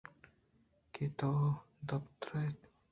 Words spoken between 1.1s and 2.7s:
توک ءَ پُترت